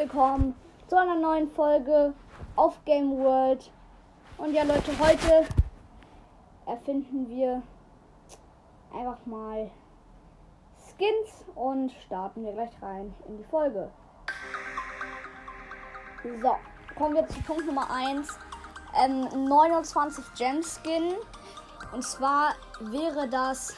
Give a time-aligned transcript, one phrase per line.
[0.00, 0.54] willkommen
[0.88, 2.14] zu einer neuen Folge
[2.56, 3.70] auf Game World.
[4.38, 5.46] Und ja, Leute, heute
[6.64, 7.60] erfinden wir
[8.94, 9.70] einfach mal
[10.78, 13.90] Skins und starten wir gleich rein in die Folge.
[16.22, 16.56] So,
[16.96, 18.26] kommen wir zu Punkt Nummer 1.
[19.04, 21.12] Ähm, 29 Gem Skin.
[21.92, 23.74] Und zwar wäre das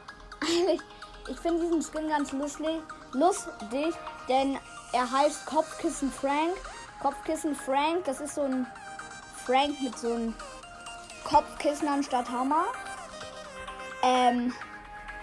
[0.40, 0.80] eigentlich,
[1.28, 2.82] ich finde diesen Skin ganz lustig,
[3.12, 3.94] lustig,
[4.28, 4.58] denn
[4.92, 6.56] er heißt Kopfkissen Frank.
[7.00, 8.66] Kopfkissen Frank, das ist so ein
[9.44, 10.34] Frank mit so einem
[11.24, 12.66] Kopfkissen anstatt Hammer.
[14.02, 14.52] Ähm,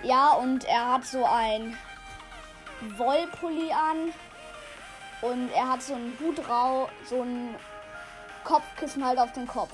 [0.03, 1.77] ja, und er hat so ein
[2.97, 4.13] Wollpulli an.
[5.21, 7.55] Und er hat so einen Hut rau, so ein
[8.43, 9.73] Kopfkissen halt auf den Kopf.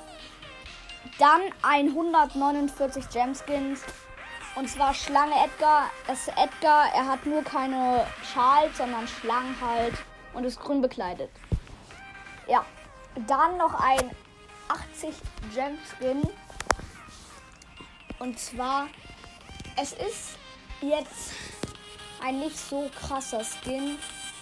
[1.20, 3.82] Dann 149 Gemskins.
[4.56, 5.90] Und zwar Schlange Edgar.
[6.12, 9.96] Ist Edgar, er hat nur keine Schals, sondern Schlangen halt.
[10.34, 11.30] Und ist grün bekleidet.
[12.48, 12.66] Ja.
[13.28, 14.10] Dann noch ein
[14.68, 15.14] 80
[15.54, 16.22] Gem Skin.
[18.18, 18.88] Und zwar,
[19.80, 20.38] es ist
[20.82, 21.34] jetzt
[22.24, 24.00] ein nicht so krasser Skin.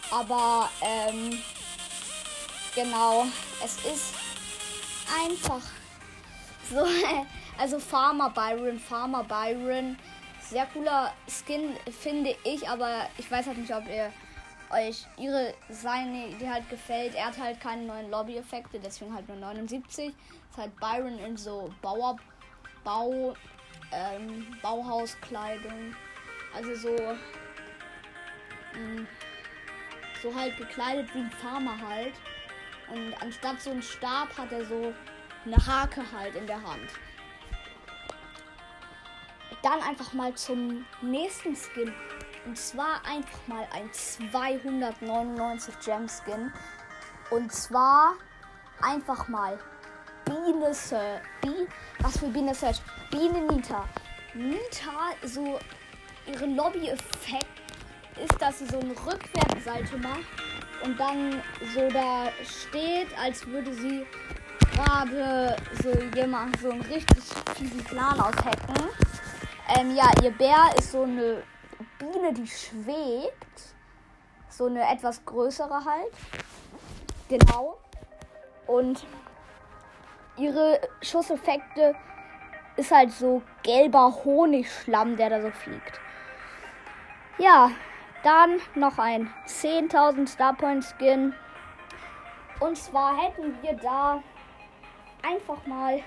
[0.09, 1.37] Aber, ähm,
[2.75, 3.25] genau,
[3.63, 4.13] es ist
[5.25, 5.61] einfach
[6.71, 6.85] so.
[7.57, 9.97] Also Farmer Byron, Farmer Byron.
[10.39, 14.11] Sehr cooler Skin, finde ich, aber ich weiß halt nicht, ob ihr
[14.71, 17.13] euch ihre seine Idee halt gefällt.
[17.13, 20.07] Er hat halt keine neuen Lobby-Effekte, deswegen halt nur 79.
[20.07, 22.17] Ist halt Byron in so Bauer,
[22.83, 23.35] Bau,
[23.91, 25.95] ähm, Bauhauskleidung.
[26.55, 26.95] Also so,
[28.73, 29.05] mh,
[30.21, 32.13] so halt gekleidet wie ein Farmer halt.
[32.91, 34.93] Und anstatt so ein Stab hat er so
[35.45, 36.89] eine Hake halt in der Hand.
[39.61, 41.93] Dann einfach mal zum nächsten Skin.
[42.45, 46.51] Und zwar einfach mal ein 299 Gem Skin.
[47.29, 48.13] Und zwar
[48.81, 49.59] einfach mal
[50.25, 51.21] Biene Search.
[51.41, 51.67] Bi
[51.99, 52.81] was für Biene Search?
[53.11, 53.87] Biene Nita.
[54.33, 55.59] Nita, so
[56.25, 57.61] ihre Lobby-Effekt
[58.23, 60.25] ist, dass sie so eine Rückwärtsseite macht
[60.83, 61.41] und dann
[61.73, 64.05] so da steht, als würde sie
[64.71, 67.23] gerade so jemand so einen richtig
[67.55, 68.89] fiesen Plan aushacken.
[69.77, 71.43] Ähm, ja, ihr Bär ist so eine
[71.97, 73.75] Biene, die schwebt.
[74.49, 76.13] So eine etwas größere halt.
[77.29, 77.77] Genau.
[78.67, 79.05] Und
[80.37, 81.95] ihre Schusseffekte
[82.75, 85.99] ist halt so gelber Honigschlamm, der da so fliegt.
[87.37, 87.71] Ja,
[88.23, 91.33] dann noch ein 10.000 Starpoint Skin.
[92.59, 94.21] Und zwar hätten wir da
[95.23, 96.03] einfach mal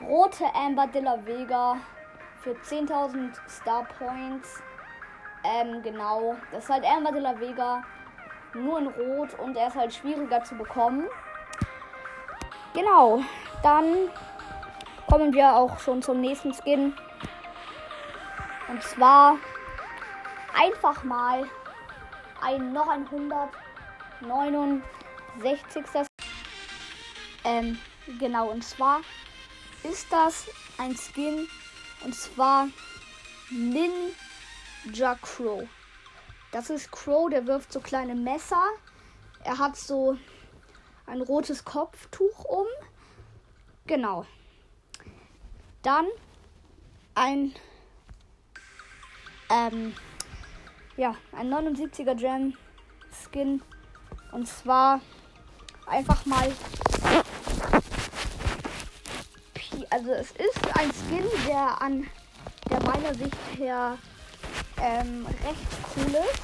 [0.00, 1.76] rote Amber de la Vega
[2.42, 4.62] für 10.000 Star Points.
[5.44, 6.36] Ähm, genau.
[6.52, 7.82] Das ist halt Amber de la Vega.
[8.54, 11.06] Nur in Rot und er ist halt schwieriger zu bekommen.
[12.74, 13.22] Genau.
[13.62, 14.10] Dann
[15.08, 16.94] kommen wir auch schon zum nächsten Skin.
[18.68, 19.36] Und zwar
[20.54, 21.44] einfach mal
[22.42, 23.06] ein noch ein
[24.20, 26.15] 169.
[27.46, 27.78] Ähm,
[28.18, 28.50] genau.
[28.50, 29.00] Und zwar
[29.84, 30.46] ist das
[30.78, 31.48] ein Skin
[32.04, 32.68] und zwar
[33.50, 35.66] Ninja Crow.
[36.50, 38.62] Das ist Crow, der wirft so kleine Messer.
[39.44, 40.18] Er hat so
[41.06, 42.66] ein rotes Kopftuch um.
[43.86, 44.26] Genau.
[45.82, 46.06] Dann
[47.14, 47.54] ein
[49.48, 49.94] ähm,
[50.96, 52.56] ja, ein 79er Gem
[53.12, 53.62] Skin.
[54.32, 55.00] Und zwar
[55.86, 56.52] einfach mal
[60.18, 62.06] es ist ein Skin, der an
[62.70, 63.98] der meiner Sicht her
[64.80, 65.66] ähm, recht
[65.96, 66.42] cool ist.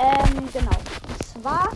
[0.00, 0.76] Ähm, genau.
[1.08, 1.72] Und zwar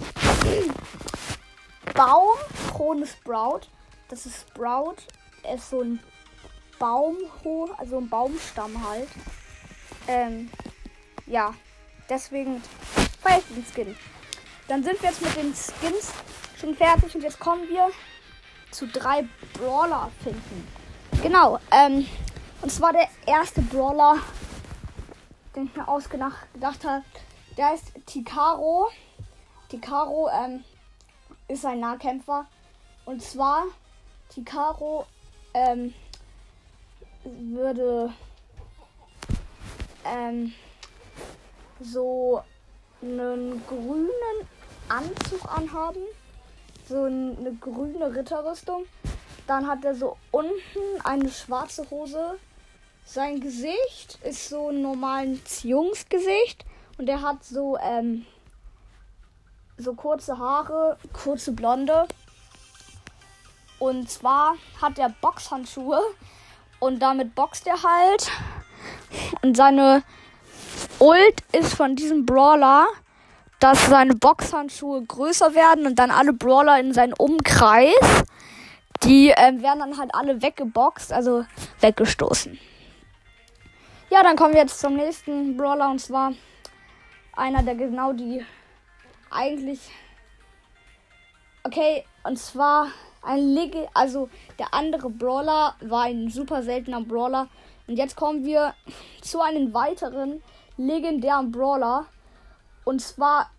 [1.95, 2.37] Baum
[2.73, 3.63] Krone Sprout.
[4.09, 4.97] Das ist Sprout.
[5.43, 6.01] Er ist so ein
[6.79, 9.09] Baum hoch, also ein Baumstamm halt.
[10.09, 10.51] Ähm,
[11.27, 11.55] ja,
[12.11, 12.63] deswegen
[13.23, 13.97] feiere ich den Skin.
[14.69, 16.13] Dann sind wir jetzt mit den Skins
[16.61, 17.91] schon fertig und jetzt kommen wir
[18.75, 20.67] zu drei Brawler finden.
[21.23, 22.07] Genau, ähm,
[22.61, 24.17] und zwar der erste Brawler,
[25.55, 27.05] den ich mir ausgedacht habe,
[27.57, 28.91] der heißt Tikaro.
[29.69, 30.65] Tikaro ähm,
[31.47, 32.47] ist ein Nahkämpfer.
[33.05, 33.65] Und zwar,
[34.29, 35.07] Tikaro
[35.53, 35.95] ähm,
[37.23, 38.13] würde
[40.05, 40.53] ähm,
[41.81, 42.43] so
[43.01, 44.49] einen grünen
[44.89, 46.03] Anzug anhaben
[46.89, 48.85] so eine grüne Ritterrüstung.
[49.47, 52.39] Dann hat er so unten eine schwarze Hose.
[53.05, 56.65] Sein Gesicht ist so ein normales Jungsgesicht.
[56.97, 58.25] Und er hat so, ähm,
[59.77, 62.07] so kurze Haare, kurze Blonde.
[63.79, 66.01] Und zwar hat er Boxhandschuhe
[66.81, 68.31] und damit boxt er halt.
[69.43, 70.03] Und seine
[70.99, 72.87] Ult ist von diesem Brawler,
[73.65, 77.95] dass seine Boxhandschuhe größer werden und dann alle Brawler in seinen Umkreis,
[79.03, 81.47] die äh, werden dann halt alle weggeboxt, also
[81.81, 82.59] weggestoßen.
[84.11, 86.35] Ja, dann kommen wir jetzt zum nächsten Brawler und zwar
[87.35, 88.45] einer, der genau die
[89.31, 89.81] eigentlich.
[91.63, 92.89] Okay, und zwar
[93.23, 94.29] ein Leg also
[94.59, 97.49] der andere Brawler war ein super seltener Brawler.
[97.87, 98.75] Und jetzt kommen wir
[99.23, 100.43] zu einem weiteren
[100.77, 102.09] legendären Brawler.
[102.85, 103.51] Und zwar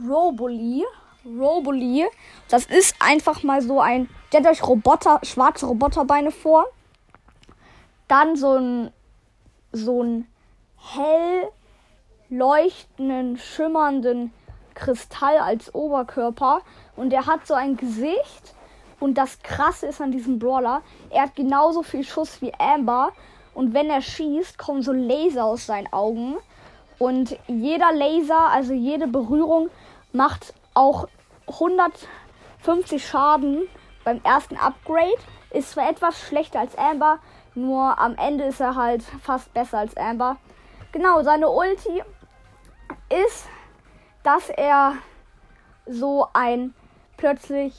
[0.00, 0.84] Roboli.
[1.24, 2.06] Roboli.
[2.48, 4.08] Das ist einfach mal so ein.
[4.28, 6.66] Stellt euch Roboter, schwarze Roboterbeine vor.
[8.08, 8.92] Dann so ein.
[9.72, 10.26] So ein
[10.76, 11.50] hell
[12.28, 14.32] leuchtenden, schimmernden
[14.74, 16.62] Kristall als Oberkörper.
[16.96, 18.54] Und er hat so ein Gesicht.
[18.98, 23.10] Und das Krasse ist an diesem Brawler, er hat genauso viel Schuss wie Amber.
[23.52, 26.36] Und wenn er schießt, kommen so Laser aus seinen Augen.
[26.98, 29.70] Und jeder Laser, also jede Berührung,
[30.12, 31.08] macht auch
[31.46, 33.68] 150 Schaden
[34.04, 35.18] beim ersten Upgrade.
[35.50, 37.18] Ist zwar etwas schlechter als Amber,
[37.54, 40.36] nur am Ende ist er halt fast besser als Amber.
[40.92, 42.02] Genau, seine Ulti
[43.24, 43.48] ist,
[44.22, 44.94] dass er
[45.86, 46.74] so ein
[47.16, 47.74] plötzlich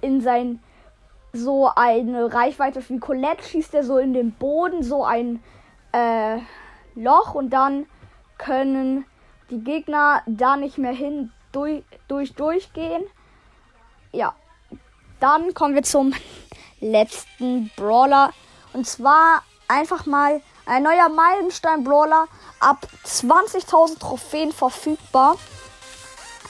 [0.00, 0.62] in sein
[1.32, 5.42] so eine Reichweite wie Colette schießt er so in den Boden so ein
[5.92, 6.38] äh,
[6.94, 7.86] Loch und dann
[8.38, 9.04] können
[9.50, 13.04] die Gegner da nicht mehr hin durch, durch durchgehen.
[14.12, 14.34] Ja,
[15.20, 16.14] dann kommen wir zum
[16.80, 18.32] letzten Brawler
[18.72, 22.26] und zwar einfach mal ein neuer Meilenstein-Brawler
[22.60, 25.36] ab 20.000 Trophäen verfügbar.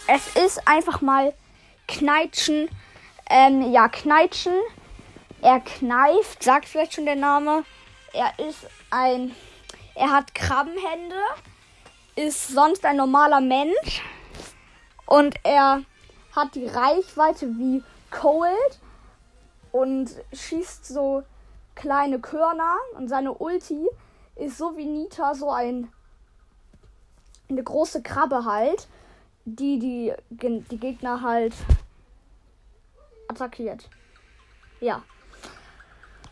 [0.06, 1.34] Es ist einfach mal
[1.86, 2.68] Kneitschen.
[3.30, 4.54] Ähm, ja, Kneitschen.
[5.40, 7.64] Er kneift, sagt vielleicht schon der Name.
[8.12, 9.34] Er ist ein.
[9.94, 11.16] Er hat Krabbenhände.
[12.18, 14.02] Ist sonst ein normaler Mensch.
[15.06, 15.84] Und er
[16.34, 18.80] hat die Reichweite wie Cold.
[19.70, 21.22] Und schießt so
[21.76, 22.76] kleine Körner.
[22.96, 23.86] Und seine Ulti
[24.34, 25.92] ist so wie Nita so ein
[27.48, 28.88] eine große Krabbe halt,
[29.44, 31.54] die die, die Gegner halt
[33.28, 33.88] attackiert.
[34.80, 35.02] Ja.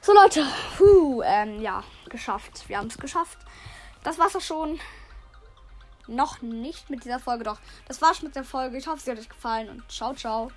[0.00, 0.44] So Leute,
[0.76, 2.68] puh, ähm, ja, geschafft.
[2.68, 3.38] Wir haben es geschafft.
[4.02, 4.80] Das war's auch schon.
[6.06, 7.58] Noch nicht mit dieser Folge, doch.
[7.86, 8.78] Das war's mit der Folge.
[8.78, 10.50] Ich hoffe, sie hat euch gefallen und ciao, ciao.